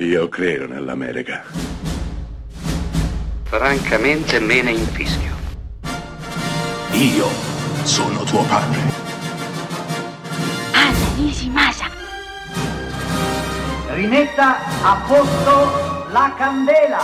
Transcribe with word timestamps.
Io 0.00 0.28
credo 0.28 0.68
nell'America. 0.68 1.42
Francamente 3.42 4.38
me 4.38 4.62
ne 4.62 4.70
infischio. 4.70 5.34
Io 6.92 7.26
sono 7.82 8.22
tuo 8.22 8.44
padre. 8.44 8.78
Anna 10.72 11.14
Nishimasa. 11.16 11.86
Rimetta 13.88 14.58
a 14.84 15.04
posto 15.04 16.12
la 16.12 16.32
candela. 16.36 17.00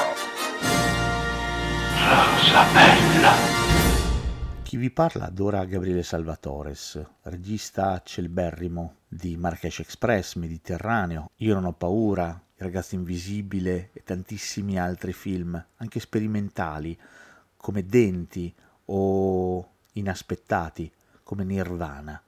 Rosa 1.98 2.64
bella. 2.72 3.32
Chi 4.62 4.76
vi 4.76 4.92
parla 4.92 5.26
adora 5.26 5.64
Gabriele 5.64 6.04
Salvatores, 6.04 7.04
regista 7.22 8.00
celeberrimo 8.04 8.98
di 9.08 9.36
Marrakesh 9.36 9.80
Express, 9.80 10.36
Mediterraneo, 10.36 11.30
Io 11.38 11.54
non 11.54 11.64
ho 11.64 11.72
paura, 11.72 12.43
ragazzo 12.64 12.94
invisibile 12.94 13.90
e 13.92 14.02
tantissimi 14.02 14.78
altri 14.78 15.12
film, 15.12 15.62
anche 15.76 16.00
sperimentali, 16.00 16.98
come 17.56 17.84
Denti 17.86 18.52
o 18.86 19.70
Inaspettati, 19.92 20.90
come 21.22 21.44
Nirvana, 21.44 22.20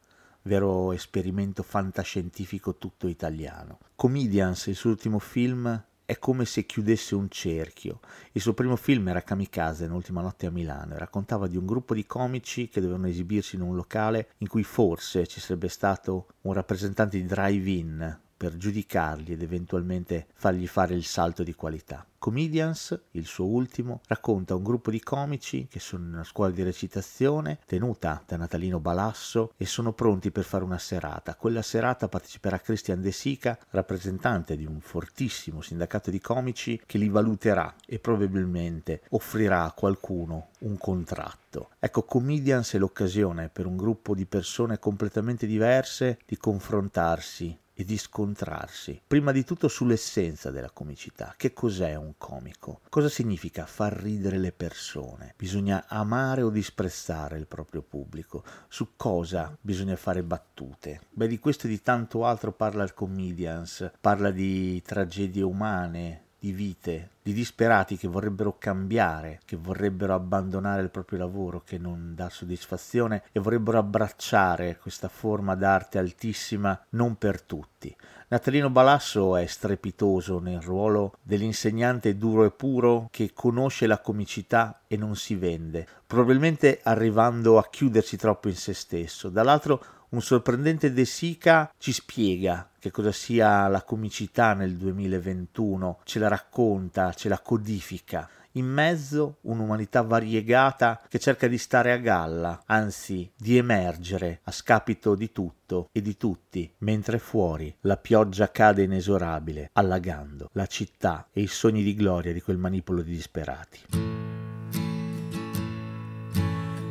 vero 0.42 0.92
esperimento 0.92 1.62
fantascientifico 1.62 2.76
tutto 2.76 3.08
italiano. 3.08 3.78
Comedians, 3.96 4.66
il 4.66 4.76
suo 4.76 4.90
ultimo 4.90 5.18
film, 5.18 5.82
è 6.04 6.18
come 6.18 6.44
se 6.44 6.64
chiudesse 6.64 7.16
un 7.16 7.28
cerchio. 7.28 7.98
Il 8.32 8.40
suo 8.40 8.54
primo 8.54 8.76
film 8.76 9.08
era 9.08 9.22
Kamikaze, 9.22 9.86
l'ultima 9.86 10.22
notte 10.22 10.46
a 10.46 10.50
Milano, 10.50 10.94
e 10.94 10.98
raccontava 10.98 11.48
di 11.48 11.56
un 11.56 11.66
gruppo 11.66 11.94
di 11.94 12.06
comici 12.06 12.68
che 12.68 12.80
dovevano 12.80 13.08
esibirsi 13.08 13.56
in 13.56 13.62
un 13.62 13.74
locale 13.74 14.30
in 14.38 14.48
cui 14.48 14.62
forse 14.62 15.26
ci 15.26 15.40
sarebbe 15.40 15.68
stato 15.68 16.28
un 16.42 16.52
rappresentante 16.52 17.16
di 17.16 17.26
drive-in 17.26 18.24
per 18.36 18.56
giudicarli 18.56 19.32
ed 19.32 19.42
eventualmente 19.42 20.26
fargli 20.34 20.66
fare 20.66 20.94
il 20.94 21.04
salto 21.04 21.42
di 21.42 21.54
qualità. 21.54 22.06
Comedians, 22.26 22.98
il 23.12 23.24
suo 23.24 23.44
ultimo, 23.44 24.00
racconta 24.08 24.56
un 24.56 24.64
gruppo 24.64 24.90
di 24.90 25.00
comici 25.00 25.68
che 25.70 25.78
sono 25.78 26.06
in 26.06 26.14
una 26.14 26.24
scuola 26.24 26.50
di 26.50 26.64
recitazione 26.64 27.60
tenuta 27.66 28.20
da 28.26 28.36
Natalino 28.36 28.80
Balasso 28.80 29.52
e 29.56 29.64
sono 29.64 29.92
pronti 29.92 30.32
per 30.32 30.42
fare 30.42 30.64
una 30.64 30.78
serata. 30.78 31.36
Quella 31.36 31.62
serata 31.62 32.08
parteciperà 32.08 32.58
Christian 32.58 33.00
De 33.00 33.12
Sica, 33.12 33.56
rappresentante 33.70 34.56
di 34.56 34.66
un 34.66 34.80
fortissimo 34.80 35.60
sindacato 35.60 36.10
di 36.10 36.20
comici 36.20 36.82
che 36.84 36.98
li 36.98 37.08
valuterà 37.08 37.72
e 37.86 38.00
probabilmente 38.00 39.02
offrirà 39.10 39.62
a 39.62 39.72
qualcuno 39.72 40.48
un 40.60 40.76
contratto. 40.78 41.70
Ecco, 41.78 42.02
Comedians 42.02 42.72
è 42.72 42.78
l'occasione 42.78 43.50
per 43.50 43.66
un 43.66 43.76
gruppo 43.76 44.16
di 44.16 44.26
persone 44.26 44.80
completamente 44.80 45.46
diverse 45.46 46.18
di 46.26 46.36
confrontarsi 46.36 47.56
e 47.78 47.84
di 47.84 47.98
scontrarsi, 47.98 49.02
prima 49.06 49.32
di 49.32 49.44
tutto 49.44 49.68
sull'essenza 49.68 50.50
della 50.50 50.70
comicità. 50.70 51.34
Che 51.36 51.52
cos'è 51.52 51.94
un 51.94 52.14
comico? 52.16 52.80
Cosa 52.88 53.10
significa 53.10 53.66
far 53.66 53.92
ridere 53.92 54.38
le 54.38 54.52
persone? 54.52 55.34
Bisogna 55.36 55.84
amare 55.86 56.40
o 56.40 56.48
disprezzare 56.48 57.36
il 57.36 57.46
proprio 57.46 57.82
pubblico? 57.82 58.42
Su 58.68 58.92
cosa 58.96 59.54
bisogna 59.60 59.96
fare 59.96 60.22
battute? 60.22 61.02
Beh, 61.10 61.28
di 61.28 61.38
questo 61.38 61.66
e 61.66 61.70
di 61.70 61.82
tanto 61.82 62.24
altro 62.24 62.52
parla 62.52 62.82
il 62.82 62.94
Comedians, 62.94 63.90
parla 64.00 64.30
di 64.30 64.80
tragedie 64.80 65.42
umane, 65.42 66.22
di 66.38 66.52
vite, 66.52 67.10
di 67.26 67.32
disperati 67.32 67.96
che 67.96 68.06
vorrebbero 68.06 68.56
cambiare, 68.56 69.40
che 69.44 69.56
vorrebbero 69.56 70.14
abbandonare 70.14 70.82
il 70.82 70.90
proprio 70.90 71.18
lavoro 71.18 71.60
che 71.60 71.76
non 71.76 72.14
dà 72.14 72.30
soddisfazione 72.30 73.24
e 73.32 73.40
vorrebbero 73.40 73.78
abbracciare 73.78 74.78
questa 74.80 75.08
forma 75.08 75.56
d'arte 75.56 75.98
altissima 75.98 76.80
non 76.90 77.16
per 77.16 77.42
tutti. 77.42 77.92
Natalino 78.28 78.70
Balasso 78.70 79.34
è 79.34 79.44
strepitoso 79.46 80.38
nel 80.38 80.60
ruolo 80.60 81.14
dell'insegnante 81.20 82.16
duro 82.16 82.44
e 82.44 82.52
puro 82.52 83.08
che 83.10 83.32
conosce 83.34 83.88
la 83.88 83.98
comicità 83.98 84.82
e 84.86 84.96
non 84.96 85.16
si 85.16 85.34
vende, 85.34 85.84
probabilmente 86.06 86.78
arrivando 86.84 87.58
a 87.58 87.66
chiudersi 87.68 88.16
troppo 88.16 88.46
in 88.46 88.54
se 88.54 88.72
stesso. 88.72 89.30
Dall'altro 89.30 89.84
un 90.08 90.22
sorprendente 90.22 90.92
De 90.92 91.04
Sica 91.04 91.72
ci 91.78 91.90
spiega 91.90 92.70
che 92.78 92.92
cosa 92.92 93.10
sia 93.10 93.66
la 93.66 93.82
comicità 93.82 94.54
nel 94.54 94.76
2021, 94.76 95.98
ce 96.04 96.20
la 96.20 96.28
racconta, 96.28 97.12
ce 97.16 97.28
la 97.28 97.40
codifica. 97.40 98.28
In 98.52 98.66
mezzo 98.66 99.38
un'umanità 99.42 100.02
variegata 100.02 101.02
che 101.08 101.18
cerca 101.18 101.46
di 101.46 101.58
stare 101.58 101.92
a 101.92 101.96
galla, 101.96 102.62
anzi 102.66 103.30
di 103.36 103.56
emergere 103.58 104.40
a 104.44 104.52
scapito 104.52 105.14
di 105.14 105.30
tutto 105.30 105.88
e 105.92 106.00
di 106.00 106.16
tutti, 106.16 106.72
mentre 106.78 107.18
fuori 107.18 107.74
la 107.80 107.96
pioggia 107.96 108.50
cade 108.50 108.84
inesorabile, 108.84 109.70
allagando 109.74 110.48
la 110.52 110.66
città 110.66 111.28
e 111.32 111.42
i 111.42 111.48
sogni 111.48 111.82
di 111.82 111.94
gloria 111.94 112.32
di 112.32 112.40
quel 112.40 112.56
manipolo 112.56 113.02
di 113.02 113.12
disperati. 113.12 113.80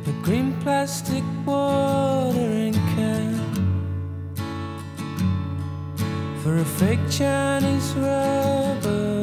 The 0.04 0.12
green 0.22 0.56
plastic 0.62 1.24
watering 1.44 2.74
can 2.94 3.34
for 6.44 6.58
a 6.58 6.64
fake 6.64 7.00
Chinese 7.10 7.92
rubber 7.96 9.15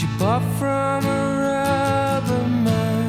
You 0.00 0.08
bought 0.18 0.42
from 0.58 1.04
a 1.04 1.20
rubber 1.42 2.48
man 2.48 2.99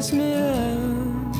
Wears 0.00 0.12
me 0.14 0.32
out. 0.32 1.36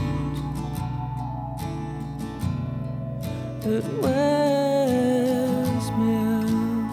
It 3.65 3.85
wears 4.03 5.87
me 5.99 6.09
out. 6.29 6.91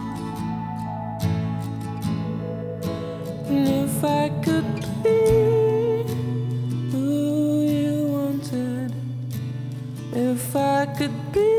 And 3.50 3.68
if 3.68 4.02
I 4.02 4.30
could 4.46 4.74
be 5.04 5.20
who 6.94 7.64
you 7.64 8.08
wanted, 8.16 8.94
if 10.14 10.56
I 10.56 10.86
could 10.98 11.18
be 11.34 11.57